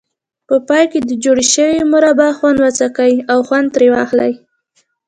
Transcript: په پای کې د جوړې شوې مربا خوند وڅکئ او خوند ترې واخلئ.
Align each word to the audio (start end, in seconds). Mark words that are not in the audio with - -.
په 0.47 0.55
پای 0.67 0.83
کې 0.91 0.99
د 1.03 1.11
جوړې 1.23 1.45
شوې 1.53 1.79
مربا 1.93 2.29
خوند 2.37 2.57
وڅکئ 2.59 3.13
او 3.31 3.39
خوند 3.47 3.67
ترې 3.73 3.87
واخلئ. 3.93 4.33